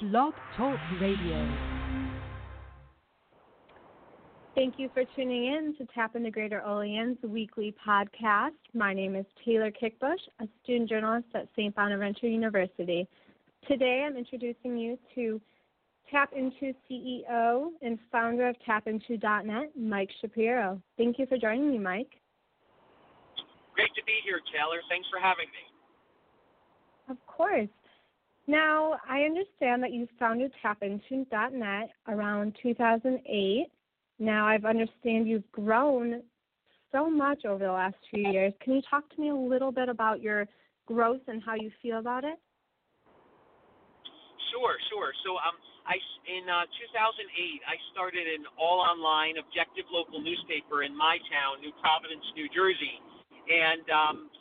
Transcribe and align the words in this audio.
Blog 0.00 0.34
Talk 0.56 0.78
Radio. 1.00 1.48
Thank 4.56 4.74
you 4.76 4.90
for 4.92 5.04
tuning 5.14 5.46
in 5.46 5.74
to 5.78 5.86
TAPinto 5.96 6.32
Greater 6.32 6.64
Olean's 6.66 7.18
weekly 7.22 7.72
podcast. 7.86 8.50
My 8.72 8.92
name 8.92 9.14
is 9.14 9.24
Taylor 9.44 9.70
Kickbush, 9.70 10.18
a 10.40 10.48
student 10.62 10.88
journalist 10.88 11.28
at 11.34 11.46
St. 11.56 11.72
Bonaventure 11.76 12.26
University. 12.26 13.06
Today 13.68 14.04
I'm 14.04 14.16
introducing 14.16 14.76
you 14.76 14.98
to 15.14 15.40
TAPinto 16.12 16.74
CEO 16.90 17.68
and 17.80 17.96
founder 18.10 18.48
of 18.48 18.56
TAPinto.net, 18.68 19.70
Mike 19.78 20.10
Shapiro. 20.20 20.82
Thank 20.98 21.20
you 21.20 21.26
for 21.26 21.38
joining 21.38 21.70
me, 21.70 21.78
Mike. 21.78 22.10
Great 23.76 23.94
to 23.94 24.04
be 24.04 24.14
here, 24.24 24.40
Taylor. 24.52 24.80
Thanks 24.88 25.06
for 25.08 25.20
having 25.20 25.46
me. 25.46 27.10
Of 27.10 27.16
course. 27.26 27.68
Now, 28.46 28.96
I 29.08 29.20
understand 29.20 29.82
that 29.82 29.92
you 29.92 30.06
founded 30.18 30.52
TAPinto.net 30.62 31.90
around 32.08 32.56
2008. 32.62 33.66
Now, 34.18 34.46
I 34.46 34.56
understand 34.56 35.26
you've 35.26 35.50
grown 35.50 36.22
so 36.92 37.08
much 37.08 37.44
over 37.44 37.64
the 37.64 37.72
last 37.72 37.96
few 38.12 38.30
years. 38.30 38.52
Can 38.62 38.74
you 38.74 38.82
talk 38.88 39.08
to 39.14 39.20
me 39.20 39.30
a 39.30 39.34
little 39.34 39.72
bit 39.72 39.88
about 39.88 40.20
your 40.20 40.46
growth 40.86 41.22
and 41.26 41.42
how 41.42 41.54
you 41.54 41.70
feel 41.80 41.98
about 41.98 42.24
it? 42.24 42.38
Sure, 44.52 44.76
sure. 44.92 45.10
So, 45.24 45.34
um, 45.40 45.56
I 45.84 45.98
in 46.24 46.48
uh, 46.48 46.64
2008, 46.64 47.60
I 47.68 47.76
started 47.92 48.24
an 48.24 48.48
all-online 48.56 49.36
objective 49.36 49.84
local 49.92 50.16
newspaper 50.22 50.80
in 50.80 50.96
my 50.96 51.20
town, 51.28 51.60
New 51.60 51.72
Providence, 51.84 52.24
New 52.32 52.48
Jersey, 52.48 52.96
and 53.52 53.84
um, 53.92 54.32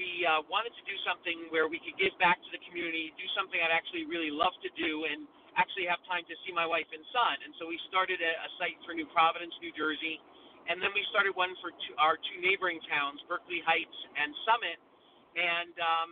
we 0.00 0.24
uh, 0.24 0.40
wanted 0.48 0.72
to 0.72 0.84
do 0.88 0.96
something 1.04 1.52
where 1.52 1.68
we 1.68 1.76
could 1.76 2.00
give 2.00 2.16
back 2.16 2.40
to 2.40 2.50
the 2.50 2.60
community, 2.64 3.12
do 3.20 3.28
something 3.36 3.60
I'd 3.60 3.68
actually 3.68 4.08
really 4.08 4.32
love 4.32 4.56
to 4.64 4.72
do, 4.72 5.04
and 5.04 5.28
actually 5.60 5.84
have 5.92 6.00
time 6.08 6.24
to 6.24 6.34
see 6.42 6.56
my 6.56 6.64
wife 6.64 6.88
and 6.88 7.04
son. 7.12 7.36
And 7.44 7.52
so 7.60 7.68
we 7.68 7.76
started 7.92 8.16
a, 8.24 8.32
a 8.32 8.48
site 8.56 8.80
for 8.88 8.96
New 8.96 9.04
Providence, 9.12 9.52
New 9.60 9.76
Jersey, 9.76 10.16
and 10.70 10.80
then 10.80 10.94
we 10.94 11.02
started 11.10 11.34
one 11.36 11.52
for 11.60 11.74
two, 11.74 11.94
our 11.98 12.16
two 12.16 12.38
neighboring 12.40 12.78
towns, 12.88 13.20
Berkeley 13.26 13.60
Heights 13.66 13.98
and 14.16 14.30
Summit. 14.46 14.78
And 15.34 15.74
um, 15.82 16.10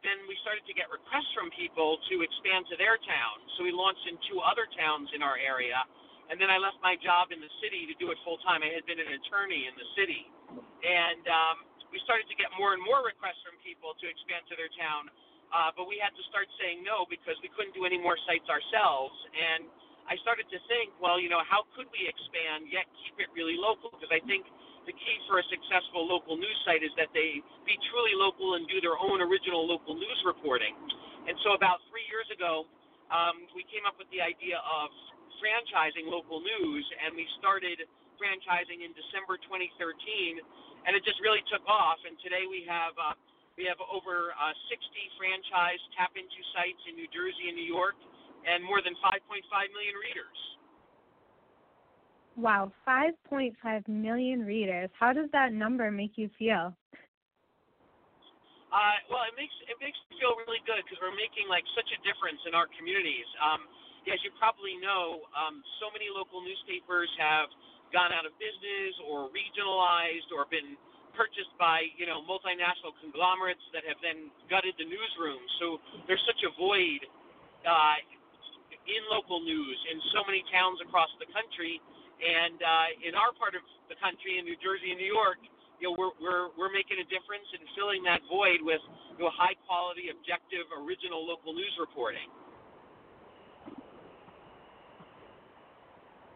then 0.00 0.24
we 0.24 0.36
started 0.40 0.64
to 0.64 0.74
get 0.74 0.88
requests 0.88 1.28
from 1.36 1.52
people 1.52 2.00
to 2.08 2.14
expand 2.24 2.64
to 2.72 2.76
their 2.80 2.96
town. 3.04 3.36
So 3.58 3.68
we 3.68 3.72
launched 3.74 4.04
in 4.08 4.16
two 4.32 4.40
other 4.40 4.64
towns 4.78 5.12
in 5.12 5.20
our 5.20 5.36
area. 5.36 5.76
And 6.32 6.40
then 6.40 6.48
I 6.48 6.56
left 6.56 6.80
my 6.80 6.96
job 7.04 7.34
in 7.34 7.42
the 7.42 7.52
city 7.60 7.84
to 7.90 7.94
do 8.00 8.08
it 8.08 8.16
full 8.24 8.40
time. 8.46 8.64
I 8.64 8.72
had 8.72 8.88
been 8.88 9.02
an 9.02 9.12
attorney 9.12 9.68
in 9.68 9.74
the 9.76 9.88
city. 9.92 10.24
And 10.80 11.24
um, 11.28 11.56
we 11.92 12.00
started 12.08 12.24
to 12.32 12.36
get 12.40 12.48
more 12.56 12.72
and 12.72 12.80
more 12.80 13.04
requests 13.04 13.44
from 13.44 13.60
people 13.60 13.92
to 14.00 14.08
expand 14.08 14.48
to 14.48 14.56
their 14.56 14.72
town, 14.80 15.12
uh, 15.52 15.68
but 15.76 15.84
we 15.84 16.00
had 16.00 16.16
to 16.16 16.24
start 16.32 16.48
saying 16.56 16.80
no 16.80 17.04
because 17.06 17.36
we 17.44 17.52
couldn't 17.52 17.76
do 17.76 17.84
any 17.84 18.00
more 18.00 18.16
sites 18.24 18.48
ourselves. 18.48 19.12
And 19.36 19.68
I 20.08 20.16
started 20.24 20.48
to 20.48 20.58
think, 20.66 20.96
well, 20.98 21.20
you 21.20 21.28
know, 21.28 21.44
how 21.44 21.68
could 21.76 21.86
we 21.92 22.08
expand 22.08 22.72
yet 22.72 22.88
keep 23.04 23.20
it 23.20 23.28
really 23.36 23.60
local? 23.60 23.92
Because 23.92 24.08
I 24.08 24.24
think 24.24 24.48
the 24.88 24.96
key 24.96 25.16
for 25.28 25.38
a 25.38 25.46
successful 25.52 26.08
local 26.08 26.34
news 26.40 26.58
site 26.64 26.82
is 26.82 26.90
that 26.96 27.12
they 27.14 27.38
be 27.68 27.76
truly 27.92 28.16
local 28.16 28.58
and 28.58 28.66
do 28.66 28.80
their 28.80 28.96
own 28.98 29.20
original 29.22 29.62
local 29.62 29.94
news 29.94 30.20
reporting. 30.24 30.74
And 31.28 31.36
so 31.46 31.54
about 31.54 31.84
three 31.92 32.02
years 32.10 32.26
ago, 32.32 32.66
um, 33.12 33.46
we 33.54 33.62
came 33.68 33.84
up 33.86 33.94
with 34.00 34.08
the 34.10 34.24
idea 34.24 34.58
of 34.58 34.90
franchising 35.38 36.08
local 36.08 36.42
news, 36.42 36.84
and 37.04 37.14
we 37.14 37.28
started 37.38 37.78
franchising 38.18 38.82
in 38.82 38.90
December 38.94 39.38
2013 39.44 40.40
and 40.86 40.96
it 40.96 41.02
just 41.06 41.18
really 41.22 41.42
took 41.50 41.62
off. 41.68 41.98
And 42.06 42.18
today 42.22 42.46
we 42.48 42.66
have 42.66 42.94
uh, 42.98 43.14
we 43.56 43.68
have 43.68 43.78
over 43.84 44.32
uh, 44.32 44.54
60 44.72 44.80
franchise 45.20 45.80
TAPinto 45.94 46.40
sites 46.56 46.82
in 46.88 46.96
New 46.96 47.08
Jersey 47.12 47.52
and 47.52 47.56
New 47.56 47.68
York, 47.68 47.96
and 48.48 48.64
more 48.64 48.80
than 48.80 48.96
5.5 49.04 49.20
million 49.76 49.96
readers. 50.00 50.38
Wow, 52.32 52.72
5.5 52.88 53.52
million 53.92 54.40
readers. 54.48 54.88
How 54.96 55.12
does 55.12 55.28
that 55.36 55.52
number 55.52 55.92
make 55.92 56.16
you 56.16 56.32
feel? 56.40 56.72
Uh, 58.72 58.96
well, 59.12 59.28
it 59.28 59.36
makes 59.36 59.52
it 59.68 59.76
makes 59.84 60.00
me 60.08 60.16
feel 60.16 60.32
really 60.48 60.64
good 60.64 60.80
because 60.88 60.96
we're 61.04 61.12
making 61.12 61.44
like 61.52 61.64
such 61.76 61.92
a 61.92 61.98
difference 62.00 62.40
in 62.48 62.56
our 62.56 62.64
communities. 62.72 63.28
Um, 63.36 63.68
as 64.08 64.16
you 64.24 64.32
probably 64.40 64.80
know, 64.80 65.28
um, 65.36 65.60
so 65.78 65.92
many 65.92 66.08
local 66.08 66.40
newspapers 66.40 67.06
have 67.20 67.52
gone 67.92 68.12
out 68.12 68.26
of 68.26 68.34
business 68.40 68.92
or 69.06 69.28
regionalized 69.30 70.32
or 70.34 70.48
been 70.50 70.76
purchased 71.14 71.52
by 71.60 71.84
you 72.00 72.08
know 72.08 72.24
multinational 72.24 72.96
conglomerates 73.04 73.62
that 73.76 73.84
have 73.86 74.00
then 74.02 74.32
gutted 74.48 74.74
the 74.80 74.88
newsroom. 74.88 75.40
So 75.60 75.78
there's 76.08 76.22
such 76.26 76.42
a 76.48 76.52
void 76.56 77.04
uh, 77.64 77.98
in 78.88 79.02
local 79.12 79.40
news 79.44 79.78
in 79.92 79.98
so 80.16 80.24
many 80.26 80.42
towns 80.50 80.80
across 80.82 81.12
the 81.22 81.28
country, 81.30 81.78
and 82.20 82.58
uh, 82.60 83.06
in 83.06 83.14
our 83.14 83.32
part 83.36 83.54
of 83.54 83.62
the 83.92 83.98
country, 84.02 84.40
in 84.40 84.48
New 84.48 84.58
Jersey 84.60 84.92
and 84.92 85.00
New 85.00 85.12
York, 85.12 85.40
you 85.78 85.90
know 85.90 85.94
we're 85.94 86.14
we're 86.18 86.46
we're 86.58 86.74
making 86.74 86.98
a 87.00 87.06
difference 87.08 87.46
in 87.54 87.62
filling 87.78 88.02
that 88.08 88.24
void 88.28 88.64
with 88.64 88.82
you 89.18 89.24
know, 89.28 89.32
high 89.32 89.56
quality, 89.68 90.10
objective, 90.10 90.66
original 90.74 91.22
local 91.22 91.54
news 91.54 91.74
reporting. 91.78 92.28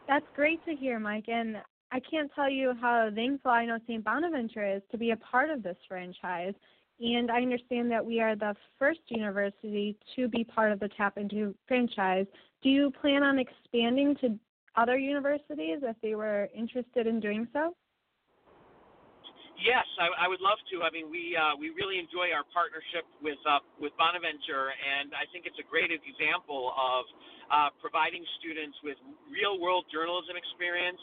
That's 0.08 0.26
great 0.34 0.64
to 0.66 0.74
hear, 0.74 0.98
Mike. 0.98 1.28
And 1.28 1.56
I 1.90 2.00
can't 2.00 2.30
tell 2.34 2.50
you 2.50 2.74
how 2.80 3.08
thankful 3.14 3.50
I 3.50 3.66
know 3.66 3.78
St. 3.86 4.04
Bonaventure 4.04 4.64
is 4.64 4.82
to 4.90 4.98
be 4.98 5.10
a 5.10 5.16
part 5.16 5.50
of 5.50 5.62
this 5.62 5.76
franchise. 5.88 6.54
And 7.00 7.30
I 7.30 7.42
understand 7.42 7.90
that 7.90 8.04
we 8.04 8.20
are 8.20 8.36
the 8.36 8.54
first 8.78 9.00
university 9.08 9.96
to 10.14 10.28
be 10.28 10.44
part 10.44 10.72
of 10.72 10.80
the 10.80 10.88
TAPinto 10.88 11.54
franchise. 11.68 12.26
Do 12.62 12.70
you 12.70 12.90
plan 12.90 13.22
on 13.22 13.38
expanding 13.38 14.16
to 14.22 14.38
other 14.76 14.96
universities 14.96 15.80
if 15.82 15.96
they 16.02 16.14
were 16.14 16.48
interested 16.54 17.06
in 17.06 17.20
doing 17.20 17.46
so? 17.52 17.74
Yes, 19.58 19.84
I, 19.98 20.26
I 20.26 20.26
would 20.30 20.40
love 20.40 20.60
to. 20.72 20.86
I 20.86 20.90
mean, 20.94 21.10
we 21.10 21.34
uh, 21.34 21.58
we 21.58 21.74
really 21.74 21.98
enjoy 21.98 22.30
our 22.32 22.46
partnership 22.54 23.04
with 23.20 23.40
uh, 23.44 23.60
with 23.82 23.90
Bonaventure, 23.98 24.70
and 24.72 25.12
I 25.16 25.26
think 25.34 25.44
it's 25.48 25.58
a 25.58 25.66
great 25.66 25.90
example 25.90 26.72
of 26.76 27.02
uh, 27.50 27.70
providing 27.82 28.22
students 28.38 28.78
with 28.86 28.96
real 29.28 29.58
world 29.58 29.88
journalism 29.90 30.38
experience, 30.38 31.00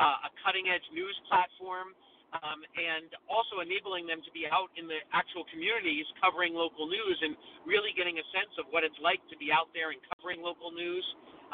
uh, 0.00 0.26
a 0.26 0.30
cutting 0.42 0.66
edge 0.72 0.86
news 0.96 1.14
platform, 1.28 1.92
um, 2.34 2.64
and 2.74 3.12
also 3.28 3.60
enabling 3.60 4.08
them 4.08 4.24
to 4.24 4.32
be 4.32 4.48
out 4.48 4.72
in 4.80 4.88
the 4.88 4.98
actual 5.12 5.44
communities 5.52 6.08
covering 6.22 6.56
local 6.56 6.88
news 6.88 7.18
and 7.22 7.36
really 7.68 7.92
getting 7.94 8.16
a 8.18 8.26
sense 8.32 8.54
of 8.58 8.66
what 8.72 8.82
it's 8.82 8.98
like 9.04 9.20
to 9.30 9.36
be 9.38 9.52
out 9.52 9.68
there 9.76 9.92
and 9.92 10.00
covering 10.16 10.40
local 10.42 10.72
news. 10.72 11.04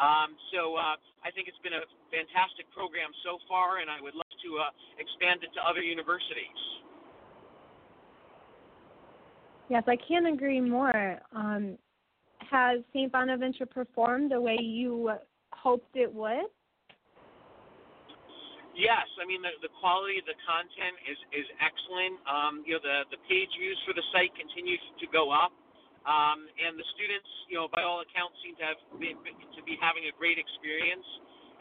Um, 0.00 0.34
so 0.52 0.76
uh, 0.76 0.96
I 1.20 1.30
think 1.34 1.48
it's 1.48 1.60
been 1.60 1.76
a 1.76 1.84
fantastic 2.08 2.68
program 2.72 3.12
so 3.24 3.36
far, 3.48 3.84
and 3.84 3.92
I 3.92 4.00
would 4.00 4.16
love 4.16 4.32
to 4.44 4.50
uh, 4.58 4.72
expand 4.96 5.44
it 5.44 5.52
to 5.56 5.60
other 5.60 5.84
universities. 5.84 6.60
Yes, 9.68 9.84
I 9.86 9.96
can't 9.96 10.28
agree 10.28 10.60
more. 10.60 11.20
Um, 11.32 11.78
has 12.50 12.80
St. 12.92 13.10
Bonaventure 13.10 13.66
performed 13.66 14.32
the 14.32 14.40
way 14.40 14.58
you 14.60 15.12
hoped 15.52 15.96
it 15.96 16.12
would? 16.12 16.50
Yes, 18.72 19.04
I 19.20 19.28
mean 19.28 19.44
the, 19.44 19.52
the 19.60 19.68
quality 19.84 20.16
of 20.16 20.24
the 20.24 20.36
content 20.48 20.96
is 21.04 21.20
is 21.36 21.44
excellent. 21.60 22.16
Um, 22.24 22.64
you 22.64 22.76
know 22.76 22.80
the 22.80 23.04
the 23.12 23.20
page 23.28 23.52
views 23.60 23.76
for 23.84 23.92
the 23.92 24.04
site 24.16 24.32
continues 24.32 24.80
to 24.96 25.06
go 25.12 25.28
up. 25.28 25.52
Um, 26.02 26.50
and 26.58 26.74
the 26.74 26.86
students, 26.98 27.30
you 27.46 27.56
know, 27.56 27.70
by 27.70 27.86
all 27.86 28.02
accounts, 28.02 28.34
seem 28.42 28.58
to 28.58 28.66
have 28.66 28.80
been, 28.98 29.18
to 29.22 29.62
be 29.62 29.78
having 29.78 30.10
a 30.10 30.14
great 30.18 30.34
experience. 30.34 31.06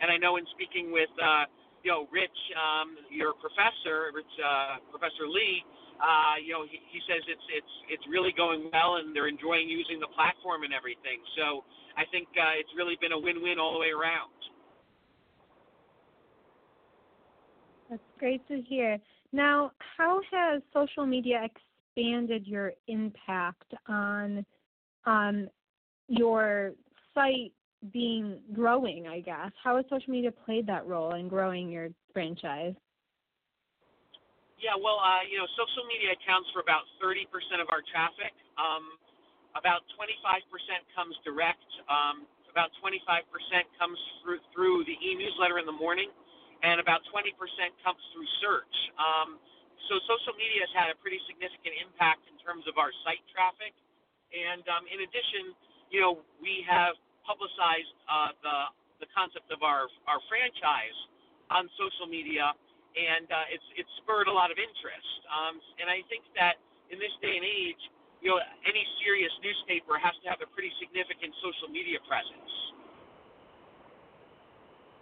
And 0.02 0.09
I 0.09 0.18
know 0.18 0.41
in 0.41 0.46
speaking 0.57 0.90
with, 0.90 1.13
uh, 1.22 1.46
you 1.85 1.94
know, 1.94 2.09
Rich, 2.09 2.40
um, 2.57 2.97
your 3.13 3.38
professor, 3.38 4.09
Rich, 4.09 4.34
uh, 4.41 4.81
Professor 4.90 5.29
Lee, 5.29 5.62
uh, 6.02 6.41
you 6.41 6.57
know, 6.57 6.66
he, 6.66 6.81
he 6.90 7.00
says 7.06 7.22
it's 7.29 7.47
it's 7.53 7.74
it's 7.94 8.06
really 8.09 8.34
going 8.34 8.74
well, 8.74 8.97
and 8.97 9.13
they're 9.13 9.29
enjoying 9.29 9.69
using 9.69 10.02
the 10.02 10.09
platform 10.18 10.66
and 10.66 10.73
everything. 10.73 11.22
So 11.38 11.62
I 11.94 12.09
think 12.09 12.25
uh, 12.34 12.58
it's 12.58 12.73
really 12.73 12.97
been 12.97 13.14
a 13.14 13.22
win-win 13.22 13.61
all 13.61 13.78
the 13.78 13.82
way 13.85 13.93
around. 13.93 14.34
That's 17.90 18.02
great 18.17 18.41
to 18.47 18.61
hear. 18.66 18.97
Now, 19.32 19.72
how 19.78 20.22
has 20.32 20.61
social 20.73 21.05
media 21.05 21.43
expanded 21.96 22.47
your 22.47 22.73
impact 22.88 23.73
on 23.88 24.46
on 25.05 25.49
your 26.08 26.73
site 27.14 27.53
being 27.91 28.38
growing, 28.53 29.08
I 29.08 29.22
guess. 29.22 29.52
How 29.64 29.78
has 29.78 29.85
social 29.90 30.11
media 30.11 30.32
played 30.32 30.67
that 30.67 30.85
role 30.85 31.16
in 31.16 31.28
growing 31.28 31.70
your 31.70 31.90
franchise? 32.14 32.76
Yeah, 34.61 34.78
well, 34.78 35.02
uh, 35.02 35.26
you 35.26 35.41
know, 35.41 35.49
social 35.58 35.90
media 35.90 36.14
accounts 36.14 36.46
for 36.53 36.61
about 36.61 36.85
30% 37.02 37.26
of 37.58 37.73
our 37.73 37.82
traffic. 37.90 38.29
Um, 38.61 38.93
about 39.58 39.82
25% 39.97 40.14
comes 40.93 41.17
direct. 41.26 41.66
Um, 41.90 42.29
about 42.46 42.70
25% 42.78 43.02
comes 43.82 43.97
through, 44.22 44.38
through 44.53 44.85
the 44.85 44.93
e-newsletter 45.02 45.58
in 45.58 45.66
the 45.66 45.73
morning, 45.73 46.14
and 46.61 46.78
about 46.78 47.02
20% 47.09 47.34
comes 47.82 47.97
through 48.14 48.29
search. 48.38 48.76
Um, 49.02 49.41
so 49.89 49.97
social 50.05 50.35
media 50.37 50.66
has 50.67 50.73
had 50.75 50.89
a 50.93 50.97
pretty 50.99 51.22
significant 51.25 51.78
impact 51.81 52.25
in 52.29 52.37
terms 52.41 52.66
of 52.69 52.78
our 52.78 52.91
site 53.05 53.23
traffic. 53.31 53.73
And 54.31 54.63
um, 54.72 54.87
in 54.87 55.03
addition, 55.03 55.55
you 55.91 55.99
know, 55.99 56.22
we 56.39 56.63
have 56.67 56.95
publicized 57.28 57.95
uh, 58.07 58.31
the 58.41 58.57
the 59.01 59.09
concept 59.17 59.49
of 59.49 59.66
our 59.66 59.89
our 60.05 60.22
franchise 60.29 60.97
on 61.49 61.67
social 61.75 62.07
media, 62.07 62.53
and 62.95 63.28
uh, 63.28 63.53
it's 63.53 63.66
it's 63.75 63.91
spurred 64.03 64.29
a 64.29 64.33
lot 64.33 64.53
of 64.53 64.57
interest. 64.61 65.19
Um, 65.28 65.59
and 65.81 65.89
I 65.89 66.05
think 66.07 66.23
that 66.37 66.61
in 66.93 67.01
this 67.01 67.11
day 67.19 67.35
and 67.35 67.43
age, 67.43 67.81
you 68.22 68.29
know, 68.29 68.39
any 68.63 68.85
serious 69.03 69.33
newspaper 69.41 69.97
has 69.97 70.13
to 70.23 70.29
have 70.29 70.39
a 70.39 70.49
pretty 70.53 70.72
significant 70.78 71.33
social 71.41 71.67
media 71.73 71.97
presence. 72.05 72.53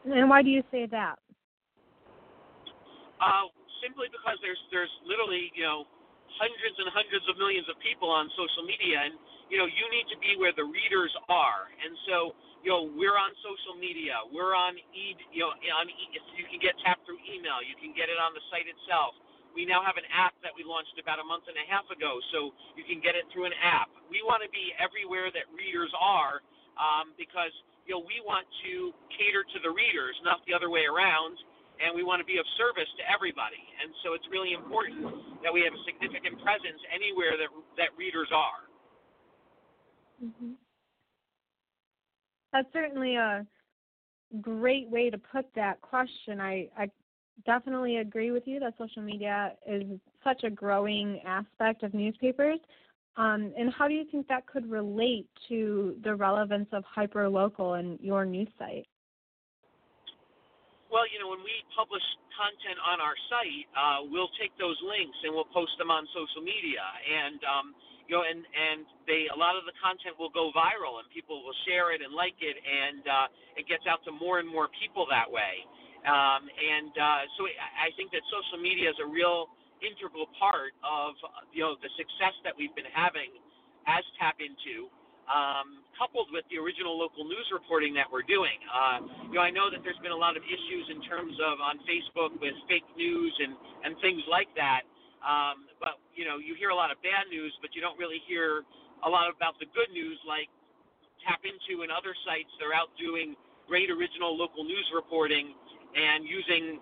And 0.07 0.29
why 0.31 0.41
do 0.41 0.49
you 0.49 0.63
say 0.71 0.87
that? 0.87 1.19
Uh, 3.19 3.51
simply 3.83 4.09
because 4.11 4.37
there's 4.43 4.59
there's 4.73 4.91
literally 5.07 5.51
you 5.55 5.65
know 5.65 5.85
hundreds 6.39 6.77
and 6.79 6.89
hundreds 6.93 7.25
of 7.29 7.35
millions 7.41 7.67
of 7.71 7.77
people 7.83 8.09
on 8.11 8.29
social 8.37 8.63
media, 8.67 9.03
and 9.09 9.15
you 9.51 9.57
know 9.59 9.67
you 9.69 9.85
need 9.91 10.07
to 10.11 10.17
be 10.19 10.35
where 10.39 10.53
the 10.55 10.65
readers 10.65 11.11
are, 11.31 11.69
and 11.83 11.93
so 12.09 12.35
you 12.65 12.71
know 12.71 12.89
we're 12.97 13.17
on 13.17 13.31
social 13.43 13.75
media, 13.79 14.17
we're 14.31 14.55
on 14.55 14.77
e 14.95 15.15
you 15.33 15.43
know 15.45 15.53
on 15.79 15.87
e- 15.89 16.11
you 16.37 16.45
can 16.49 16.59
get 16.61 16.75
tapped 16.85 17.03
through 17.07 17.21
email, 17.27 17.59
you 17.63 17.75
can 17.79 17.91
get 17.95 18.07
it 18.11 18.19
on 18.21 18.33
the 18.37 18.43
site 18.53 18.67
itself. 18.69 19.15
We 19.55 19.65
now 19.65 19.81
have 19.83 19.97
an 19.99 20.07
app 20.13 20.37
that 20.45 20.53
we 20.55 20.63
launched 20.63 20.95
about 21.01 21.19
a 21.19 21.25
month 21.27 21.49
and 21.51 21.57
a 21.59 21.65
half 21.67 21.87
ago, 21.91 22.19
so 22.31 22.55
you 22.79 22.85
can 22.85 23.01
get 23.03 23.17
it 23.17 23.25
through 23.33 23.49
an 23.49 23.57
app. 23.59 23.89
We 24.07 24.21
want 24.23 24.45
to 24.45 24.51
be 24.53 24.71
everywhere 24.79 25.33
that 25.33 25.49
readers 25.51 25.91
are 25.97 26.39
um, 26.79 27.13
because 27.19 27.51
you 27.89 27.97
know 27.97 28.03
we 28.05 28.21
want 28.23 28.47
to 28.69 28.93
cater 29.15 29.43
to 29.43 29.59
the 29.63 29.71
readers, 29.71 30.15
not 30.23 30.43
the 30.47 30.53
other 30.55 30.69
way 30.71 30.85
around 30.87 31.35
and 31.79 31.95
we 31.95 32.03
want 32.03 32.19
to 32.19 32.27
be 32.27 32.37
of 32.37 32.45
service 32.59 32.89
to 32.99 33.03
everybody. 33.07 33.59
And 33.81 33.91
so 34.03 34.13
it's 34.13 34.27
really 34.31 34.53
important 34.53 35.41
that 35.43 35.51
we 35.51 35.63
have 35.63 35.73
a 35.73 35.81
significant 35.87 36.39
presence 36.43 36.79
anywhere 36.91 37.39
that 37.39 37.49
that 37.79 37.91
readers 37.97 38.29
are. 38.35 38.61
hmm 40.19 40.53
That's 42.51 42.67
certainly 42.73 43.15
a 43.15 43.45
great 44.41 44.89
way 44.89 45.09
to 45.09 45.17
put 45.17 45.45
that 45.55 45.81
question. 45.81 46.39
I, 46.39 46.69
I 46.77 46.89
definitely 47.45 47.97
agree 47.97 48.31
with 48.31 48.43
you 48.45 48.59
that 48.59 48.73
social 48.77 49.01
media 49.01 49.53
is 49.65 49.83
such 50.23 50.43
a 50.43 50.49
growing 50.49 51.21
aspect 51.25 51.83
of 51.83 51.93
newspapers. 51.93 52.59
Um, 53.17 53.53
and 53.57 53.73
how 53.73 53.87
do 53.87 53.93
you 53.93 54.05
think 54.11 54.27
that 54.27 54.45
could 54.45 54.69
relate 54.69 55.27
to 55.49 55.97
the 56.03 56.15
relevance 56.15 56.69
of 56.71 56.83
hyperlocal 56.95 57.79
and 57.79 57.99
your 57.99 58.25
news 58.25 58.47
site? 58.57 58.87
Well, 60.91 61.05
you 61.09 61.21
know, 61.21 61.29
when 61.31 61.41
we 61.45 61.53
publish 61.73 62.03
content 62.33 62.77
on 62.81 62.99
our 63.01 63.15
site, 63.31 63.65
uh, 63.77 63.99
we'll 64.09 64.33
take 64.41 64.51
those 64.61 64.77
links 64.83 65.15
and 65.23 65.31
we'll 65.33 65.49
post 65.53 65.73
them 65.77 65.93
on 65.93 66.05
social 66.11 66.41
media, 66.43 66.83
and 66.83 67.39
um, 67.45 67.67
you 68.09 68.17
know, 68.17 68.25
and 68.25 68.41
and 68.41 68.85
they 69.05 69.29
a 69.31 69.37
lot 69.37 69.55
of 69.57 69.65
the 69.69 69.73
content 69.81 70.17
will 70.17 70.33
go 70.33 70.51
viral, 70.53 70.99
and 71.01 71.07
people 71.13 71.45
will 71.45 71.55
share 71.69 71.93
it 71.93 72.01
and 72.05 72.13
like 72.13 72.37
it, 72.41 72.57
and 72.57 73.01
uh, 73.05 73.27
it 73.57 73.69
gets 73.69 73.85
out 73.89 74.01
to 74.05 74.11
more 74.11 74.41
and 74.41 74.49
more 74.49 74.69
people 74.81 75.05
that 75.09 75.29
way. 75.29 75.63
Um, 76.05 76.49
and 76.49 76.93
uh, 76.93 77.21
so 77.37 77.45
I 77.49 77.93
think 77.97 78.11
that 78.13 78.21
social 78.29 78.61
media 78.61 78.89
is 78.89 78.99
a 79.01 79.09
real 79.09 79.49
integral 79.81 80.27
part 80.37 80.73
of 80.83 81.15
you 81.53 81.63
know 81.65 81.77
the 81.79 81.91
success 81.97 82.35
that 82.43 82.53
we've 82.57 82.73
been 82.77 82.89
having 82.93 83.31
as 83.87 84.03
TAPinto 84.21 84.89
um, 85.29 85.85
coupled 85.95 86.27
with 86.33 86.43
the 86.49 86.57
original 86.57 86.97
local 86.97 87.23
news 87.23 87.45
reporting 87.53 87.93
that 87.93 88.09
we're 88.09 88.25
doing. 88.25 88.57
Uh, 88.65 88.97
you 89.29 89.37
know, 89.37 89.45
I 89.45 89.53
know 89.53 89.69
that 89.69 89.85
there's 89.85 89.99
been 90.01 90.15
a 90.15 90.17
lot 90.17 90.35
of 90.35 90.43
issues 90.43 90.85
in 90.89 90.99
terms 91.05 91.37
of 91.39 91.61
on 91.61 91.77
Facebook 91.85 92.33
with 92.41 92.55
fake 92.65 92.87
news 92.97 93.33
and 93.39 93.53
and 93.85 93.93
things 94.01 94.25
like 94.25 94.49
that. 94.57 94.83
Um, 95.21 95.69
but 95.77 96.01
you 96.15 96.25
know, 96.25 96.41
you 96.41 96.55
hear 96.57 96.71
a 96.73 96.77
lot 96.77 96.89
of 96.89 96.97
bad 97.05 97.29
news, 97.29 97.53
but 97.61 97.75
you 97.77 97.81
don't 97.81 97.97
really 97.99 98.19
hear 98.25 98.63
a 99.05 99.09
lot 99.09 99.29
about 99.31 99.55
the 99.59 99.67
good 99.71 99.91
news, 99.93 100.17
like 100.25 100.49
TAPinto 101.23 101.83
and 101.83 101.91
other 101.91 102.15
sites. 102.25 102.49
They're 102.59 102.75
out 102.75 102.89
doing 102.97 103.35
great 103.67 103.91
original 103.91 104.33
local 104.33 104.63
news 104.65 104.87
reporting 104.95 105.53
and 105.93 106.25
using 106.25 106.79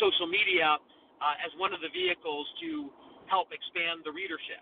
social 0.00 0.26
media 0.26 0.76
uh, 0.76 1.44
as 1.44 1.52
one 1.60 1.72
of 1.72 1.80
the 1.80 1.92
vehicles 1.94 2.46
to 2.60 2.90
help 3.30 3.54
expand 3.54 4.02
the 4.04 4.12
readership. 4.12 4.60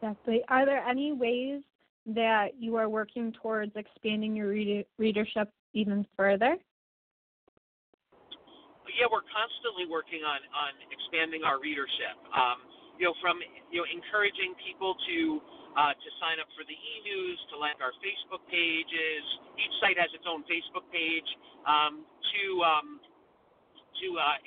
Exactly. 0.00 0.42
Are 0.48 0.64
there 0.64 0.78
any 0.86 1.12
ways 1.12 1.62
that 2.06 2.54
you 2.58 2.76
are 2.76 2.88
working 2.88 3.32
towards 3.42 3.72
expanding 3.74 4.36
your 4.36 4.48
reader- 4.48 4.88
readership 4.98 5.50
even 5.74 6.06
further? 6.16 6.56
Yeah, 8.98 9.06
we're 9.10 9.26
constantly 9.30 9.86
working 9.86 10.26
on 10.26 10.42
on 10.50 10.72
expanding 10.90 11.44
our 11.44 11.60
readership. 11.60 12.18
Um, 12.34 12.58
you 12.98 13.06
know, 13.06 13.14
from 13.22 13.38
you 13.70 13.78
know 13.78 13.86
encouraging 13.86 14.58
people 14.58 14.96
to 15.06 15.18
uh, 15.78 15.94
to 15.94 16.08
sign 16.18 16.42
up 16.42 16.50
for 16.58 16.66
the 16.66 16.74
e-news, 16.74 17.38
to 17.54 17.58
like 17.58 17.78
our 17.78 17.94
Facebook 18.02 18.42
pages. 18.50 19.22
Each 19.54 19.74
site 19.78 19.94
has 20.02 20.10
its 20.10 20.26
own 20.26 20.42
Facebook 20.50 20.86
page. 20.90 21.28
Um, 21.62 22.02
to 22.02 22.42
um, 22.66 22.88
to 24.02 24.06
uh, 24.18 24.38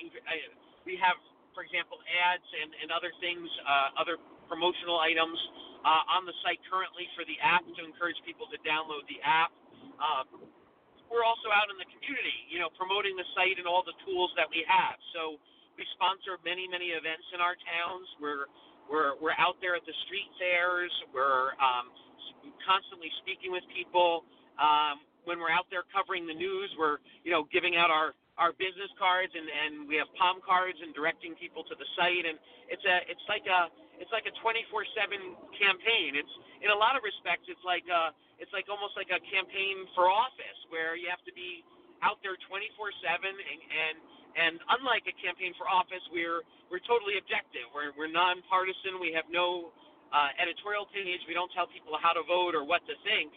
we 0.84 1.00
have, 1.00 1.16
for 1.56 1.64
example, 1.64 2.02
ads 2.04 2.48
and, 2.60 2.76
and 2.84 2.92
other 2.92 3.14
things, 3.24 3.48
uh, 3.64 3.96
other 3.96 4.20
promotional 4.52 5.00
items 5.00 5.40
uh, 5.88 6.14
on 6.20 6.28
the 6.28 6.36
site 6.44 6.60
currently 6.68 7.08
for 7.16 7.24
the 7.24 7.40
app 7.40 7.64
to 7.64 7.82
encourage 7.88 8.20
people 8.28 8.52
to 8.52 8.60
download 8.68 9.08
the 9.08 9.24
app. 9.24 9.56
Uh, 9.96 10.28
we're 11.08 11.24
also 11.24 11.48
out 11.52 11.72
in 11.72 11.80
the 11.80 11.88
community, 11.88 12.36
you 12.52 12.60
know, 12.60 12.68
promoting 12.76 13.16
the 13.16 13.28
site 13.36 13.56
and 13.56 13.68
all 13.68 13.84
the 13.88 13.96
tools 14.04 14.32
that 14.36 14.48
we 14.52 14.68
have. 14.68 15.00
So 15.16 15.40
we 15.80 15.88
sponsor 15.96 16.36
many, 16.44 16.68
many 16.68 16.92
events 16.92 17.28
in 17.32 17.40
our 17.40 17.56
towns. 17.56 18.08
We're 18.20 18.48
we're 18.92 19.16
we're 19.20 19.38
out 19.40 19.60
there 19.64 19.76
at 19.76 19.84
the 19.88 19.96
street 20.08 20.28
fairs. 20.40 20.92
We're 21.16 21.56
um, 21.60 21.92
constantly 22.64 23.12
speaking 23.24 23.52
with 23.52 23.64
people. 23.72 24.28
Um, 24.60 25.04
when 25.28 25.38
we're 25.38 25.54
out 25.54 25.70
there 25.70 25.86
covering 25.92 26.28
the 26.28 26.36
news, 26.36 26.72
we're 26.80 27.00
you 27.24 27.32
know 27.32 27.48
giving 27.52 27.76
out 27.76 27.92
our 27.92 28.16
our 28.40 28.56
business 28.56 28.92
cards 28.96 29.32
and 29.36 29.48
and 29.48 29.74
we 29.88 30.00
have 30.00 30.08
palm 30.16 30.40
cards 30.42 30.80
and 30.80 30.96
directing 30.96 31.36
people 31.36 31.68
to 31.68 31.76
the 31.76 31.88
site 32.00 32.24
and 32.24 32.40
it's 32.72 32.84
a 32.88 32.98
it's 33.12 33.26
like 33.28 33.44
a 33.46 33.68
it's 34.02 34.12
like 34.12 34.26
a 34.26 34.34
24/7 34.42 35.38
campaign. 35.56 36.18
It's 36.18 36.34
in 36.66 36.74
a 36.74 36.80
lot 36.80 36.98
of 36.98 37.06
respects, 37.06 37.48
it's 37.48 37.64
like 37.64 37.86
a, 37.88 38.12
it's 38.42 38.52
like 38.52 38.68
almost 38.68 38.98
like 38.98 39.14
a 39.14 39.22
campaign 39.30 39.86
for 39.94 40.10
office 40.10 40.60
where 40.74 40.98
you 40.98 41.08
have 41.14 41.24
to 41.30 41.34
be 41.38 41.64
out 42.02 42.20
there 42.26 42.36
24/7 42.50 42.58
and 43.30 43.38
and 43.38 43.98
and 44.36 44.54
unlike 44.82 45.06
a 45.08 45.16
campaign 45.22 45.54
for 45.58 45.70
office, 45.70 46.04
we're 46.12 46.42
we're 46.74 46.84
totally 46.90 47.22
objective. 47.22 47.70
We're 47.72 47.94
we're 47.96 48.12
nonpartisan. 48.12 49.00
We 49.00 49.14
have 49.14 49.30
no 49.30 49.72
uh, 50.14 50.32
editorial 50.42 50.90
page. 50.92 51.22
We 51.28 51.36
don't 51.38 51.52
tell 51.54 51.68
people 51.70 51.96
how 52.02 52.14
to 52.14 52.24
vote 52.28 52.56
or 52.56 52.64
what 52.66 52.84
to 52.90 52.96
think. 53.08 53.32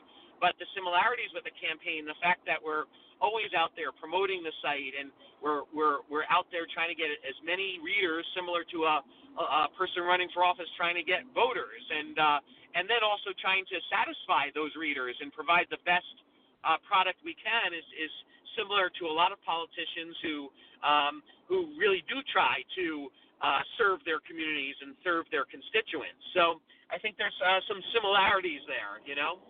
But 0.45 0.61
the 0.61 0.69
similarities 0.77 1.33
with 1.33 1.49
the 1.49 1.57
campaign, 1.57 2.05
the 2.05 2.21
fact 2.21 2.45
that 2.45 2.61
we're 2.61 2.85
always 3.17 3.49
out 3.57 3.73
there 3.81 3.97
promoting 3.97 4.45
the 4.45 4.53
site 4.61 4.93
and 4.93 5.09
we're 5.41 5.65
we're 5.73 6.05
we're 6.13 6.29
out 6.29 6.45
there 6.53 6.69
trying 6.69 6.93
to 6.93 6.99
get 6.99 7.09
as 7.25 7.33
many 7.41 7.81
readers 7.81 8.29
similar 8.37 8.61
to 8.77 8.85
a 8.85 9.01
a 9.41 9.73
person 9.73 10.05
running 10.05 10.29
for 10.37 10.45
office 10.45 10.69
trying 10.77 11.01
to 11.01 11.03
get 11.03 11.25
voters, 11.33 11.81
and 11.89 12.21
uh, 12.21 12.77
and 12.77 12.85
then 12.93 13.01
also 13.01 13.33
trying 13.41 13.65
to 13.73 13.81
satisfy 13.89 14.53
those 14.53 14.77
readers 14.77 15.17
and 15.25 15.33
provide 15.33 15.65
the 15.73 15.81
best 15.89 16.13
uh, 16.61 16.77
product 16.85 17.17
we 17.25 17.33
can 17.41 17.73
is 17.73 17.89
is 17.97 18.13
similar 18.53 18.93
to 19.01 19.09
a 19.09 19.15
lot 19.15 19.33
of 19.33 19.41
politicians 19.49 20.13
who 20.21 20.37
um, 20.85 21.25
who 21.49 21.73
really 21.81 22.05
do 22.05 22.21
try 22.29 22.61
to 22.77 23.09
uh, 23.41 23.65
serve 23.81 24.05
their 24.05 24.21
communities 24.29 24.77
and 24.85 24.93
serve 25.01 25.25
their 25.33 25.49
constituents. 25.49 26.21
So 26.37 26.61
I 26.93 27.01
think 27.01 27.17
there's 27.17 27.37
uh, 27.41 27.65
some 27.65 27.81
similarities 27.97 28.61
there, 28.69 29.01
you 29.09 29.17
know. 29.17 29.41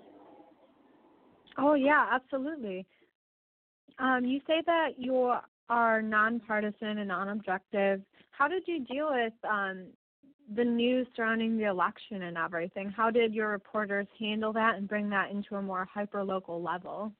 Oh 1.58 1.74
yeah, 1.74 2.06
absolutely. 2.12 2.86
Um, 3.98 4.24
you 4.24 4.40
say 4.46 4.62
that 4.66 4.98
you 4.98 5.34
are 5.68 6.02
nonpartisan 6.02 6.98
and 6.98 7.08
non-objective. 7.08 8.02
How 8.30 8.48
did 8.48 8.64
you 8.66 8.84
deal 8.84 9.10
with 9.10 9.32
um, 9.48 9.86
the 10.56 10.64
news 10.64 11.06
surrounding 11.14 11.56
the 11.56 11.64
election 11.64 12.22
and 12.22 12.36
everything? 12.36 12.90
How 12.90 13.10
did 13.10 13.32
your 13.32 13.50
reporters 13.50 14.06
handle 14.18 14.52
that 14.52 14.76
and 14.76 14.88
bring 14.88 15.08
that 15.10 15.30
into 15.30 15.54
a 15.56 15.62
more 15.62 15.86
hyper-local 15.92 16.60
level? 16.60 17.12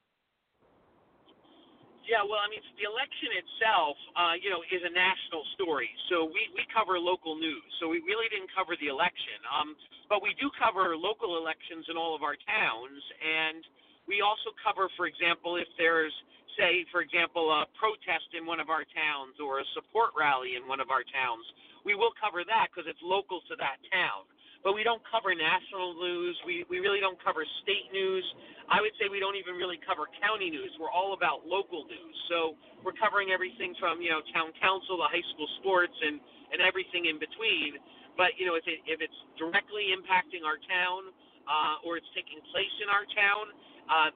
Yeah, 2.05 2.21
well, 2.21 2.37
I 2.37 2.45
mean, 2.53 2.61
the 2.77 2.85
election 2.85 3.33
itself, 3.33 3.97
uh, 4.13 4.37
you 4.37 4.53
know, 4.53 4.61
is 4.69 4.85
a 4.85 4.93
national 4.93 5.41
story. 5.57 5.89
So 6.13 6.29
we, 6.29 6.53
we 6.53 6.61
cover 6.69 7.01
local 7.01 7.33
news. 7.33 7.65
So 7.81 7.89
we 7.89 7.97
really 8.05 8.29
didn't 8.29 8.53
cover 8.53 8.77
the 8.77 8.93
election. 8.93 9.41
Um, 9.49 9.73
but 10.05 10.21
we 10.21 10.37
do 10.37 10.53
cover 10.53 10.93
local 10.93 11.41
elections 11.41 11.89
in 11.89 11.97
all 11.97 12.13
of 12.13 12.21
our 12.21 12.37
towns. 12.45 13.01
And 13.25 13.65
we 14.07 14.21
also 14.21 14.53
cover, 14.61 14.89
for 14.97 15.05
example, 15.09 15.57
if 15.57 15.67
there's 15.77 16.13
say, 16.55 16.87
for 16.91 17.03
example, 17.03 17.51
a 17.51 17.67
protest 17.75 18.31
in 18.31 18.47
one 18.47 18.63
of 18.63 18.71
our 18.71 18.87
towns 18.95 19.35
or 19.43 19.59
a 19.59 19.67
support 19.75 20.15
rally 20.15 20.55
in 20.55 20.63
one 20.67 20.79
of 20.79 20.89
our 20.89 21.03
towns, 21.03 21.43
we 21.83 21.93
will 21.93 22.15
cover 22.17 22.47
that 22.47 22.71
because 22.71 22.87
it's 22.89 23.01
local 23.03 23.43
to 23.51 23.55
that 23.59 23.77
town. 23.91 24.25
But 24.63 24.73
we 24.73 24.81
don't 24.81 25.03
cover 25.05 25.29
national 25.37 25.93
news. 25.93 26.33
We, 26.41 26.65
we 26.65 26.81
really 26.81 26.97
don't 26.97 27.21
cover 27.21 27.45
state 27.61 27.93
news. 27.93 28.25
I 28.65 28.81
would 28.81 28.97
say 28.97 29.05
we 29.05 29.21
don't 29.21 29.37
even 29.37 29.61
really 29.61 29.77
cover 29.85 30.09
county 30.17 30.49
news. 30.49 30.73
We're 30.81 30.89
all 30.89 31.13
about 31.13 31.45
local 31.45 31.85
news. 31.85 32.15
So 32.33 32.57
we're 32.81 32.97
covering 32.97 33.29
everything 33.29 33.77
from, 33.77 34.01
you 34.01 34.09
know, 34.09 34.25
town 34.33 34.49
council 34.57 34.97
to 34.97 35.05
high 35.05 35.21
school 35.37 35.45
sports 35.61 35.93
and, 36.01 36.17
and 36.49 36.65
everything 36.65 37.05
in 37.05 37.21
between. 37.21 37.77
But, 38.17 38.33
you 38.41 38.49
know, 38.49 38.57
if, 38.57 38.65
it, 38.65 38.81
if 38.89 39.05
it's 39.05 39.19
directly 39.37 39.93
impacting 39.93 40.41
our 40.41 40.57
town, 40.65 41.13
uh, 41.45 41.85
or 41.85 41.97
it's 41.97 42.09
taking 42.13 42.41
place 42.51 42.73
in 42.81 42.89
our 42.89 43.05
town, 43.13 43.45
uh, 43.89 44.09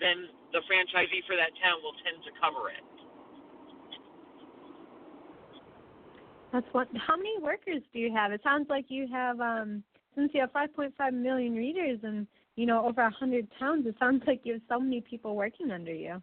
then 0.00 0.28
the 0.52 0.60
franchisee 0.68 1.24
for 1.26 1.36
that 1.36 1.52
town 1.60 1.80
will 1.82 1.96
tend 2.04 2.20
to 2.24 2.32
cover 2.40 2.70
it. 2.70 2.84
That's 6.52 6.68
what. 6.70 6.86
How 6.94 7.16
many 7.16 7.34
workers 7.42 7.82
do 7.92 7.98
you 7.98 8.14
have? 8.14 8.30
It 8.30 8.40
sounds 8.44 8.70
like 8.70 8.86
you 8.86 9.08
have, 9.10 9.40
um, 9.40 9.82
since 10.14 10.30
you 10.32 10.40
have 10.40 10.52
5.5 10.52 10.94
million 11.12 11.54
readers 11.54 11.98
and 12.04 12.28
you 12.54 12.66
know 12.66 12.86
over 12.86 13.02
a 13.02 13.10
hundred 13.10 13.48
towns. 13.58 13.86
It 13.86 13.96
sounds 13.98 14.22
like 14.26 14.42
you 14.44 14.54
have 14.54 14.62
so 14.68 14.78
many 14.78 15.00
people 15.00 15.34
working 15.34 15.72
under 15.72 15.92
you. 15.92 16.22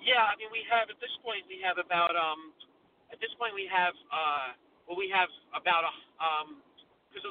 Yeah, 0.00 0.24
I 0.24 0.40
mean 0.40 0.48
we 0.48 0.64
have 0.72 0.88
at 0.88 0.96
this 0.96 1.12
point 1.20 1.44
we 1.44 1.60
have 1.60 1.76
about 1.76 2.16
um, 2.16 2.56
at 3.12 3.20
this 3.20 3.28
point 3.36 3.52
we 3.52 3.68
have 3.68 3.92
uh, 4.08 4.56
well 4.88 4.96
we 4.96 5.12
have 5.12 5.28
about 5.52 5.84
a 5.84 5.92
um, 6.16 6.64
because 7.10 7.24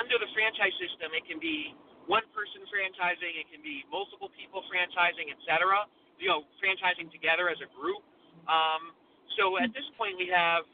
under 0.00 0.16
the 0.16 0.30
franchise 0.32 0.74
system 0.80 1.12
it 1.12 1.24
can 1.28 1.38
be 1.38 1.76
one 2.04 2.24
person 2.36 2.64
franchising, 2.68 3.32
it 3.32 3.48
can 3.48 3.64
be 3.64 3.84
multiple 3.88 4.28
people 4.36 4.60
franchising, 4.68 5.32
etc. 5.32 5.88
You 6.20 6.28
know, 6.28 6.40
franchising 6.60 7.08
together 7.08 7.48
as 7.48 7.56
a 7.64 7.68
group. 7.72 8.04
Um, 8.44 8.92
so 9.40 9.56
at 9.56 9.72
this 9.72 9.86
point, 9.96 10.20
we 10.20 10.28
have 10.28 10.68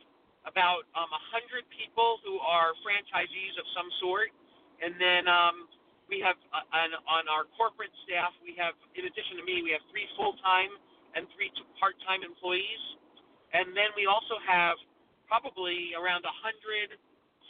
about 0.49 0.89
um, 0.99 1.11
100 1.13 1.69
people 1.71 2.19
who 2.27 2.41
are 2.43 2.75
franchisees 2.83 3.55
of 3.61 3.67
some 3.77 3.89
sort, 4.03 4.35
and 4.83 4.97
then 4.99 5.29
um, 5.31 5.71
we 6.11 6.19
have 6.19 6.37
uh, 6.51 6.65
on, 6.75 6.91
on 7.07 7.25
our 7.31 7.47
corporate 7.55 7.93
staff, 8.09 8.35
we 8.43 8.57
have, 8.59 8.75
in 8.99 9.07
addition 9.07 9.39
to 9.39 9.45
me, 9.47 9.63
we 9.63 9.71
have 9.71 9.85
three 9.93 10.09
full-time 10.19 10.73
and 11.15 11.29
three 11.37 11.53
part-time 11.79 12.25
employees, 12.27 12.83
and 13.53 13.71
then 13.77 13.93
we 13.95 14.09
also 14.11 14.41
have 14.43 14.75
probably 15.29 15.95
around 15.95 16.27
100 16.27 16.99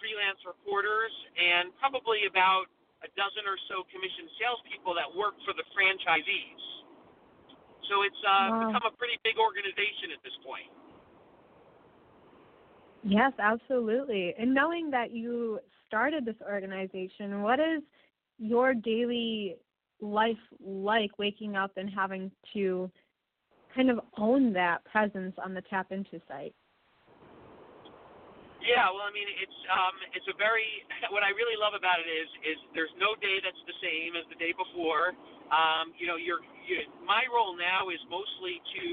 freelance 0.00 0.40
reporters 0.42 1.12
and 1.36 1.70
probably 1.78 2.26
about 2.26 2.66
a 3.04 3.08
dozen 3.16 3.44
or 3.46 3.56
so 3.68 3.84
commissioned 3.88 4.28
salespeople 4.36 4.96
that 4.96 5.08
work 5.08 5.36
for 5.44 5.54
the 5.54 5.64
franchisees. 5.72 6.64
So 7.88 8.02
it's 8.02 8.22
uh, 8.24 8.50
wow. 8.50 8.66
become 8.66 8.84
a 8.88 8.94
pretty 8.96 9.20
big 9.22 9.36
organization 9.38 10.12
at 10.12 10.20
this 10.24 10.36
point. 10.44 10.68
Yes, 13.02 13.32
absolutely. 13.38 14.34
And 14.38 14.54
knowing 14.54 14.90
that 14.90 15.10
you 15.12 15.60
started 15.86 16.24
this 16.24 16.36
organization, 16.44 17.42
what 17.42 17.58
is 17.58 17.82
your 18.38 18.74
daily 18.74 19.56
life 20.00 20.36
like 20.64 21.18
waking 21.18 21.56
up 21.56 21.72
and 21.76 21.88
having 21.90 22.30
to 22.54 22.90
kind 23.74 23.90
of 23.90 24.00
own 24.18 24.52
that 24.52 24.84
presence 24.84 25.34
on 25.42 25.54
the 25.54 25.62
TAPinto 25.62 26.20
site? 26.28 26.54
Yeah, 28.62 28.86
well, 28.94 29.04
I 29.04 29.12
mean, 29.12 29.26
it's 29.42 29.58
um, 29.72 29.96
it's 30.14 30.28
a 30.30 30.36
very 30.38 30.64
what 31.14 31.26
I 31.26 31.34
really 31.34 31.58
love 31.58 31.74
about 31.74 31.98
it 32.00 32.08
is 32.10 32.30
is 32.46 32.58
there's 32.76 32.94
no 33.00 33.18
day 33.18 33.42
that's 33.42 33.60
the 33.66 33.76
same 33.82 34.14
as 34.14 34.24
the 34.30 34.38
day 34.38 34.54
before. 34.54 35.16
Um, 35.50 35.92
you 35.98 36.06
know, 36.06 36.16
you're 36.20 36.44
you, 36.68 36.86
my 37.02 37.26
role 37.32 37.56
now 37.58 37.90
is 37.90 38.00
mostly 38.08 38.62
to 38.80 38.86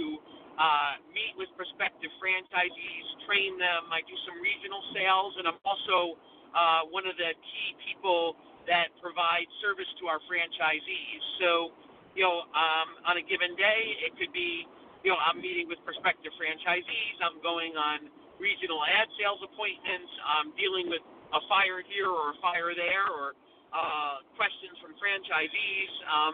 uh, 0.59 0.93
meet 1.13 1.37
with 1.37 1.49
prospective 1.55 2.11
franchisees, 2.19 3.05
train 3.29 3.55
them. 3.61 3.89
I 3.93 4.01
do 4.03 4.15
some 4.27 4.37
regional 4.41 4.81
sales, 4.97 5.33
and 5.39 5.45
I'm 5.47 5.59
also 5.63 6.17
uh, 6.53 6.89
one 6.91 7.07
of 7.07 7.15
the 7.17 7.31
key 7.37 7.69
people 7.87 8.35
that 8.67 8.93
provide 9.01 9.47
service 9.63 9.89
to 10.03 10.07
our 10.11 10.21
franchisees. 10.29 11.21
So, 11.41 11.73
you 12.15 12.23
know, 12.23 12.45
um, 12.53 12.89
on 13.09 13.17
a 13.17 13.25
given 13.25 13.57
day, 13.57 13.81
it 14.05 14.13
could 14.21 14.31
be, 14.31 14.69
you 15.03 15.09
know, 15.11 15.17
I'm 15.19 15.41
meeting 15.41 15.65
with 15.67 15.81
prospective 15.83 16.31
franchisees. 16.37 17.17
I'm 17.25 17.41
going 17.41 17.73
on 17.75 18.07
regional 18.39 18.81
ad 18.85 19.09
sales 19.19 19.41
appointments. 19.43 20.11
I'm 20.25 20.49
dealing 20.57 20.89
with 20.89 21.03
a 21.33 21.41
fire 21.49 21.81
here 21.85 22.09
or 22.09 22.33
a 22.33 22.37
fire 22.39 22.73
there, 22.73 23.07
or 23.09 23.37
uh, 23.73 24.23
questions 24.37 24.77
from 24.81 24.95
franchisees. 24.97 25.93
Um, 26.07 26.33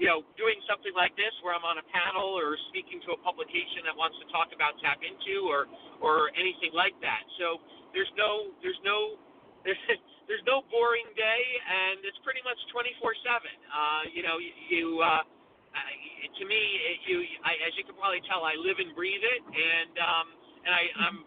you 0.00 0.08
know, 0.08 0.24
doing 0.40 0.58
something 0.66 0.90
like 0.96 1.14
this 1.14 1.30
where 1.44 1.52
I'm 1.54 1.62
on 1.68 1.78
a 1.78 1.86
panel 1.92 2.34
or 2.34 2.56
speaking 2.72 2.98
to 3.06 3.14
a 3.14 3.18
publication 3.22 3.84
that 3.86 3.94
wants 3.94 4.16
to 4.18 4.26
talk 4.32 4.50
about 4.50 4.74
TAPinto 4.82 5.46
or 5.46 5.68
or 6.02 6.32
anything 6.34 6.72
like 6.74 6.96
that. 7.04 7.22
So 7.38 7.60
there's 7.94 8.10
no 8.18 8.50
there's 8.64 8.80
no 8.82 9.20
there's, 9.62 9.78
there's 10.28 10.44
no 10.48 10.64
boring 10.72 11.06
day, 11.14 11.42
and 11.62 12.02
it's 12.02 12.18
pretty 12.26 12.42
much 12.42 12.58
24/7. 12.72 12.98
Uh, 12.98 14.02
you 14.10 14.22
know, 14.24 14.40
you, 14.42 14.52
you 14.72 14.84
uh, 15.04 15.22
to 15.22 16.42
me, 16.48 16.60
you 17.06 17.22
I, 17.44 17.56
as 17.68 17.72
you 17.76 17.84
can 17.84 17.94
probably 17.96 18.24
tell, 18.26 18.44
I 18.44 18.56
live 18.58 18.80
and 18.80 18.92
breathe 18.96 19.22
it, 19.22 19.42
and 19.44 19.94
um, 20.00 20.26
and 20.66 20.72
I, 20.72 20.82
I'm 21.08 21.18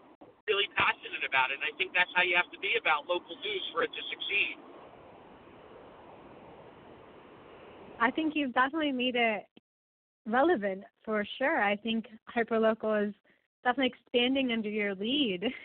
really 0.48 0.70
passionate 0.78 1.26
about 1.26 1.50
it. 1.50 1.58
And 1.58 1.66
I 1.66 1.74
think 1.76 1.92
that's 1.92 2.10
how 2.14 2.22
you 2.22 2.38
have 2.38 2.50
to 2.54 2.60
be 2.62 2.78
about 2.78 3.06
local 3.10 3.34
news 3.42 3.64
for 3.74 3.82
it 3.82 3.90
to 3.90 4.02
succeed. 4.10 4.56
I 7.98 8.10
think 8.10 8.34
you've 8.36 8.54
definitely 8.54 8.92
made 8.92 9.16
it 9.16 9.46
relevant 10.26 10.84
for 11.04 11.24
sure. 11.38 11.62
I 11.62 11.76
think 11.76 12.06
hyperlocal 12.30 13.08
is 13.08 13.14
definitely 13.64 13.94
expanding 13.94 14.52
under 14.52 14.68
your 14.68 14.94
lead. 14.94 15.42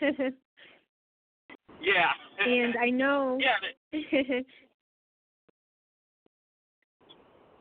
yeah. 1.82 2.12
and 2.40 2.74
I 2.76 2.90
know. 2.90 3.38
Yeah. 3.92 4.00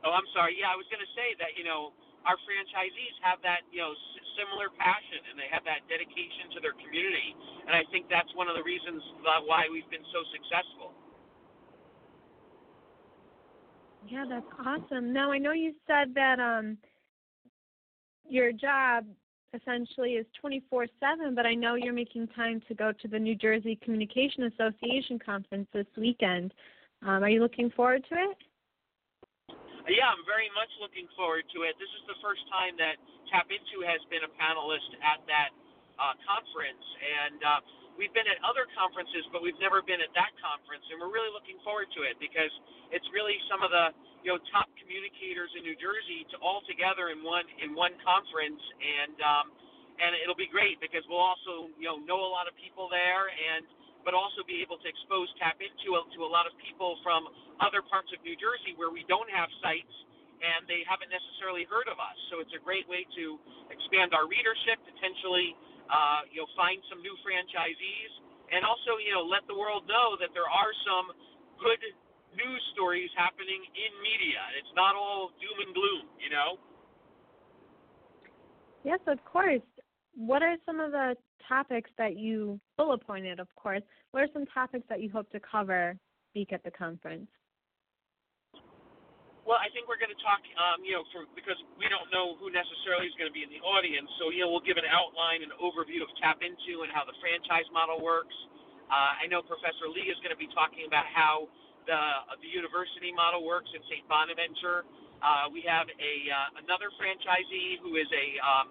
oh, 0.08 0.16
I'm 0.16 0.24
sorry. 0.32 0.56
Yeah, 0.56 0.72
I 0.72 0.80
was 0.80 0.88
going 0.88 1.04
to 1.04 1.12
say 1.12 1.36
that 1.44 1.60
you 1.60 1.68
know 1.68 1.92
our 2.24 2.40
franchisees 2.48 3.20
have 3.20 3.44
that 3.44 3.68
you 3.68 3.84
know 3.84 3.92
similar 4.40 4.70
passion 4.78 5.22
and 5.32 5.36
they 5.36 5.50
have 5.52 5.64
that 5.66 5.84
dedication 5.88 6.52
to 6.56 6.60
their 6.60 6.76
community, 6.78 7.36
and 7.68 7.74
I 7.74 7.84
think 7.92 8.08
that's 8.10 8.30
one 8.36 8.48
of 8.48 8.56
the 8.56 8.66
reasons 8.66 9.02
why 9.48 9.68
we've 9.72 9.88
been 9.90 10.06
so 10.12 10.22
successful. 10.32 10.96
Yeah, 14.08 14.26
that's 14.28 14.52
awesome. 14.66 15.14
Now 15.14 15.32
I 15.32 15.38
know 15.38 15.52
you 15.52 15.74
said 15.86 16.14
that 16.16 16.40
um 16.40 16.78
your 18.28 18.52
job 18.52 19.06
essentially 19.54 20.14
is 20.14 20.26
24/7, 20.42 21.36
but 21.36 21.46
I 21.46 21.54
know 21.54 21.76
you're 21.76 21.94
making 21.94 22.28
time 22.30 22.62
to 22.68 22.74
go 22.74 22.92
to 22.92 23.08
the 23.08 23.20
New 23.20 23.36
Jersey 23.36 23.76
Communication 23.84 24.44
Association 24.44 25.20
conference 25.20 25.68
this 25.74 25.88
weekend. 25.98 26.54
Um, 27.04 27.24
are 27.24 27.30
you 27.30 27.42
looking 27.42 27.70
forward 27.72 28.06
to 28.10 28.16
it? 28.16 28.38
Yeah, 29.92 30.08
I'm 30.08 30.24
very 30.24 30.48
much 30.56 30.72
looking 30.80 31.12
forward 31.20 31.44
to 31.52 31.68
it. 31.68 31.76
This 31.76 31.92
is 32.00 32.04
the 32.08 32.16
first 32.24 32.40
time 32.48 32.80
that 32.80 32.96
TAPinto 33.28 33.84
has 33.84 34.00
been 34.08 34.24
a 34.24 34.32
panelist 34.40 34.88
at 35.04 35.20
that 35.28 35.52
uh, 36.00 36.16
conference, 36.24 36.86
and 37.04 37.40
uh, 37.44 37.60
we've 38.00 38.16
been 38.16 38.28
at 38.32 38.40
other 38.48 38.72
conferences, 38.80 39.28
but 39.36 39.44
we've 39.44 39.60
never 39.60 39.84
been 39.84 40.00
at 40.00 40.14
that 40.16 40.32
conference, 40.40 40.88
and 40.88 41.04
we're 41.04 41.12
really 41.12 41.34
looking 41.36 41.60
forward 41.68 41.92
to 42.00 42.08
it 42.08 42.16
because 42.24 42.52
it's 42.96 43.08
really 43.12 43.36
some 43.52 43.60
of 43.68 43.76
the 43.76 43.92
you 44.24 44.32
know 44.32 44.40
top 44.56 44.72
communicators 44.80 45.52
in 45.60 45.68
New 45.68 45.76
Jersey 45.76 46.24
to 46.32 46.40
all 46.40 46.64
together 46.72 47.12
in 47.12 47.20
one 47.28 47.48
in 47.60 47.76
one 47.76 47.92
conference, 48.08 48.64
and 48.80 49.18
um, 49.20 49.46
and 50.00 50.16
it'll 50.24 50.40
be 50.40 50.48
great 50.48 50.80
because 50.80 51.04
we'll 51.12 51.24
also 51.24 51.68
you 51.76 51.92
know 51.92 52.00
know 52.08 52.24
a 52.24 52.32
lot 52.32 52.48
of 52.48 52.56
people 52.56 52.88
there. 52.88 53.28
And 53.28 53.68
but 54.04 54.18
also 54.18 54.42
be 54.46 54.62
able 54.62 54.78
to 54.82 54.88
expose 54.88 55.30
TAPinto 55.38 55.98
a, 55.98 56.02
to 56.18 56.26
a 56.26 56.30
lot 56.30 56.46
of 56.50 56.54
people 56.62 56.98
from 57.06 57.26
other 57.62 57.86
parts 57.86 58.10
of 58.14 58.22
New 58.26 58.36
Jersey 58.38 58.74
where 58.78 58.90
we 58.90 59.06
don't 59.06 59.30
have 59.30 59.50
sites 59.62 59.94
and 60.42 60.66
they 60.66 60.82
haven't 60.90 61.14
necessarily 61.14 61.70
heard 61.70 61.86
of 61.86 62.02
us. 62.02 62.18
So 62.34 62.42
it's 62.42 62.54
a 62.58 62.62
great 62.62 62.90
way 62.90 63.06
to 63.06 63.38
expand 63.70 64.18
our 64.18 64.26
readership, 64.26 64.82
potentially, 64.82 65.54
uh, 65.86 66.26
you 66.34 66.42
know, 66.42 66.50
find 66.58 66.82
some 66.90 67.06
new 67.06 67.14
franchisees, 67.22 68.12
and 68.50 68.66
also, 68.66 68.98
you 68.98 69.14
know, 69.14 69.22
let 69.22 69.46
the 69.46 69.56
world 69.56 69.86
know 69.86 70.18
that 70.18 70.34
there 70.34 70.50
are 70.50 70.74
some 70.84 71.14
good 71.62 71.82
news 72.34 72.62
stories 72.74 73.14
happening 73.14 73.62
in 73.78 73.92
media. 74.02 74.42
It's 74.58 74.74
not 74.74 74.98
all 74.98 75.30
doom 75.38 75.58
and 75.62 75.72
gloom, 75.78 76.06
you 76.18 76.34
know. 76.34 76.58
Yes, 78.84 79.00
of 79.06 79.22
course. 79.30 79.64
What 80.18 80.42
are 80.42 80.58
some 80.66 80.82
of 80.82 80.92
the 80.92 81.16
topics 81.48 81.90
that 81.98 82.18
you 82.18 82.60
bullet 82.78 83.06
pointed, 83.06 83.40
of 83.40 83.48
course? 83.56 83.82
What 84.12 84.24
are 84.24 84.32
some 84.34 84.46
topics 84.54 84.86
that 84.90 85.02
you 85.02 85.10
hope 85.10 85.30
to 85.32 85.40
cover 85.40 85.98
speak 86.32 86.54
at 86.54 86.64
the 86.64 86.72
conference? 86.72 87.28
Well, 89.42 89.58
I 89.58 89.74
think 89.74 89.90
we're 89.90 90.00
going 90.00 90.14
to 90.14 90.22
talk, 90.22 90.40
um, 90.56 90.86
you 90.86 90.94
know, 90.94 91.04
for, 91.10 91.26
because 91.34 91.58
we 91.76 91.90
don't 91.90 92.08
know 92.14 92.38
who 92.38 92.54
necessarily 92.54 93.10
is 93.10 93.16
going 93.18 93.28
to 93.28 93.34
be 93.34 93.42
in 93.42 93.50
the 93.50 93.60
audience. 93.66 94.08
So, 94.22 94.30
you 94.30 94.46
know, 94.46 94.54
we'll 94.54 94.64
give 94.64 94.78
an 94.78 94.88
outline, 94.88 95.42
an 95.42 95.52
overview 95.58 96.06
of 96.06 96.14
TAPinto 96.22 96.86
and 96.86 96.94
how 96.94 97.04
the 97.04 97.18
franchise 97.18 97.66
model 97.74 98.00
works. 98.00 98.38
Uh, 98.88 99.18
I 99.18 99.26
know 99.28 99.42
Professor 99.42 99.90
Lee 99.90 100.08
is 100.08 100.20
going 100.22 100.32
to 100.32 100.40
be 100.40 100.48
talking 100.54 100.86
about 100.86 101.10
how 101.10 101.50
the 101.90 101.98
uh, 101.98 102.38
the 102.38 102.52
university 102.52 103.10
model 103.10 103.42
works 103.42 103.72
in 103.74 103.82
St. 103.90 104.06
Bonaventure. 104.06 104.86
Uh, 105.24 105.50
we 105.50 105.66
have 105.66 105.90
a 105.90 106.14
uh, 106.30 106.62
another 106.62 106.94
franchisee 107.00 107.82
who 107.82 107.98
is 107.98 108.10
a 108.14 108.38
um, 108.44 108.68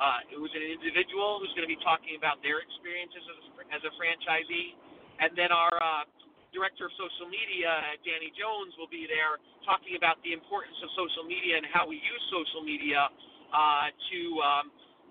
uh, 0.00 0.24
who's 0.32 0.50
an 0.56 0.64
individual 0.64 1.36
who's 1.38 1.52
going 1.52 1.68
to 1.68 1.70
be 1.70 1.78
talking 1.84 2.16
about 2.16 2.40
their 2.40 2.64
experiences 2.64 3.20
as 3.20 3.36
a, 3.36 3.52
as 3.76 3.82
a 3.84 3.92
franchisee, 4.00 4.72
and 5.20 5.36
then 5.36 5.52
our 5.52 5.76
uh, 5.76 6.08
director 6.56 6.88
of 6.88 6.92
social 6.96 7.28
media, 7.28 7.68
Danny 8.02 8.32
Jones, 8.34 8.72
will 8.80 8.90
be 8.90 9.04
there 9.04 9.36
talking 9.62 9.94
about 10.00 10.16
the 10.24 10.32
importance 10.32 10.74
of 10.80 10.88
social 10.96 11.22
media 11.28 11.60
and 11.60 11.68
how 11.68 11.84
we 11.84 12.00
use 12.00 12.22
social 12.32 12.64
media 12.64 13.12
uh, 13.52 13.92
to 13.92 14.20
um, 14.40 14.66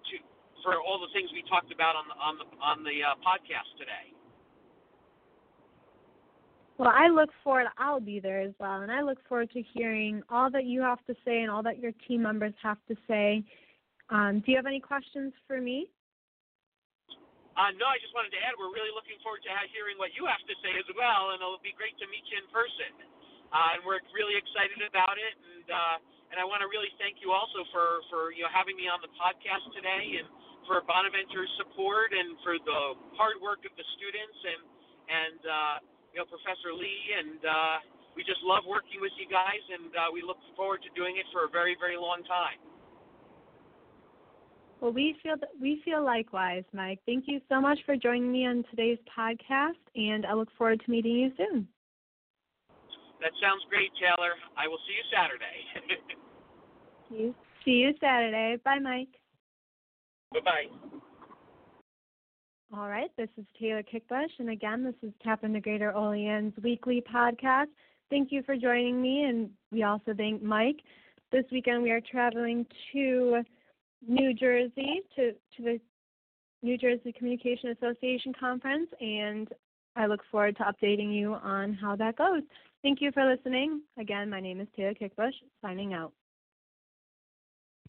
to 0.10 0.13
for 0.65 0.75
all 0.81 1.00
the 1.00 1.12
things 1.13 1.29
we 1.31 1.46
talked 1.48 1.72
about 1.72 1.96
on 1.96 2.05
the 2.10 2.15
on 2.17 2.34
the 2.41 2.48
on 2.60 2.77
the 2.81 2.98
uh, 3.05 3.13
podcast 3.22 3.69
today. 3.77 4.10
Well, 6.79 6.91
I 6.96 7.10
look 7.10 7.29
forward, 7.43 7.65
I'll 7.77 8.00
be 8.00 8.22
there 8.22 8.39
as 8.39 8.53
well, 8.58 8.81
and 8.81 8.91
I 8.91 9.01
look 9.01 9.17
forward 9.27 9.51
to 9.51 9.62
hearing 9.74 10.24
all 10.29 10.50
that 10.51 10.63
you 10.63 10.81
have 10.81 11.05
to 11.08 11.15
say 11.25 11.41
and 11.41 11.51
all 11.51 11.62
that 11.63 11.79
your 11.79 11.91
team 12.08 12.22
members 12.22 12.53
have 12.63 12.77
to 12.88 12.96
say. 13.05 13.43
Um, 14.10 14.42
do 14.42 14.50
you 14.50 14.58
have 14.58 14.66
any 14.66 14.82
questions 14.82 15.34
for 15.46 15.62
me? 15.62 15.86
Uh, 17.60 17.75
no, 17.75 17.86
I 17.92 18.00
just 18.00 18.16
wanted 18.16 18.32
to 18.34 18.42
add 18.42 18.56
we're 18.56 18.72
really 18.72 18.94
looking 18.96 19.20
forward 19.20 19.44
to 19.44 19.51
hearing 19.75 20.00
what 20.00 20.16
you 20.16 20.24
have 20.25 20.42
to 20.48 20.56
say 20.63 20.74
as 20.80 20.88
well, 20.96 21.36
and 21.36 21.44
it'll 21.44 21.62
be 21.62 21.75
great 21.75 21.94
to 22.00 22.08
meet 22.08 22.24
you 22.32 22.39
in 22.39 22.48
person. 22.50 22.92
Uh, 23.51 23.75
and 23.75 23.80
we're 23.84 24.00
really 24.16 24.38
excited 24.39 24.80
about 24.80 25.20
it, 25.20 25.36
and 25.36 25.68
uh, 25.68 25.98
and 26.32 26.38
I 26.38 26.46
want 26.46 26.62
to 26.62 26.70
really 26.70 26.94
thank 27.01 27.18
you 27.20 27.34
also 27.34 27.66
for 27.74 28.00
for 28.08 28.32
you 28.32 28.46
know 28.46 28.51
having 28.54 28.78
me 28.78 28.86
on 28.86 29.01
the 29.01 29.12
podcast 29.18 29.66
today, 29.74 30.22
and 30.22 30.30
for 30.70 30.80
Bonaventure's 30.86 31.50
support, 31.58 32.13
and 32.13 32.38
for 32.46 32.62
the 32.62 32.96
hard 33.18 33.42
work 33.42 33.66
of 33.66 33.74
the 33.75 33.86
students, 33.98 34.39
and 34.46 34.62
and 35.10 35.42
uh, 35.44 35.75
you 36.13 36.18
know 36.22 36.28
Professor 36.30 36.72
Lee, 36.72 37.04
and 37.18 37.42
uh, 37.42 37.78
we 38.13 38.22
just 38.22 38.39
love 38.46 38.63
working 38.70 39.01
with 39.01 39.12
you 39.18 39.25
guys, 39.28 39.63
and 39.74 39.92
uh, 39.98 40.08
we 40.13 40.22
look 40.22 40.39
forward 40.54 40.80
to 40.86 40.89
doing 40.94 41.18
it 41.18 41.25
for 41.34 41.44
a 41.44 41.51
very 41.51 41.74
very 41.75 41.98
long 41.98 42.22
time. 42.24 42.69
Well, 44.82 44.94
we 44.94 45.16
feel 45.22 45.36
that 45.40 45.50
we 45.62 45.82
feel 45.84 46.04
likewise, 46.04 46.64
Mike. 46.74 47.00
Thank 47.06 47.26
you 47.28 47.42
so 47.50 47.60
much 47.60 47.80
for 47.86 47.98
joining 47.98 48.32
me 48.32 48.48
on 48.48 48.64
today's 48.70 48.98
podcast, 49.18 49.80
and 49.96 50.26
I 50.26 50.34
look 50.34 50.50
forward 50.58 50.82
to 50.86 50.92
meeting 50.92 51.16
you 51.16 51.32
soon. 51.38 51.68
That 53.22 53.32
sounds 53.42 53.64
great, 53.70 53.92
Taylor. 54.00 54.32
I 54.58 54.68
will 54.68 54.80
see 54.88 54.94
you 54.94 55.04
Saturday. 55.12 56.06
you. 57.10 57.36
See 57.66 57.72
you 57.72 57.94
Saturday. 58.00 58.58
Bye, 58.64 58.80
Mike. 58.80 59.10
Bye 60.32 60.40
bye. 60.46 60.90
All 62.72 62.88
right, 62.88 63.10
this 63.18 63.30
is 63.38 63.46
Taylor 63.60 63.84
Kickbush, 63.84 64.30
and 64.38 64.52
again, 64.52 64.84
this 64.84 64.94
is 65.02 65.12
TAPinto 65.26 65.62
Greater 65.62 65.94
Olean's 65.94 66.54
weekly 66.64 67.02
podcast. 67.14 67.66
Thank 68.12 68.32
you 68.32 68.44
for 68.44 68.56
joining 68.56 69.02
me, 69.02 69.24
and 69.24 69.50
we 69.72 69.84
also 69.84 70.14
thank 70.16 70.44
Mike. 70.44 70.78
This 71.32 71.46
weekend, 71.52 71.82
we 71.84 71.92
are 71.92 72.02
traveling 72.02 72.66
to 72.94 73.44
New 74.08 74.34
Jersey 74.34 75.01
to, 75.15 75.32
to 75.32 75.63
the 75.63 75.79
New 76.62 76.77
Jersey 76.77 77.13
Communication 77.18 77.70
Association 77.70 78.34
Conference, 78.38 78.89
and 79.00 79.48
I 79.96 80.06
look 80.08 80.22
forward 80.32 80.58
to 80.58 80.63
updating 80.63 81.13
you 81.13 81.34
on 81.36 81.74
how 81.74 81.96
that 81.96 82.18
goes. 82.18 82.41
Thank 82.82 83.01
you 83.01 83.12
for 83.12 83.29
listening. 83.29 83.82
Again, 83.98 84.29
my 84.29 84.39
name 84.39 84.62
is 84.62 84.68
Taylor 84.75 84.94
Kickbush, 84.94 85.34
signing 85.62 85.94
out. 85.94 86.13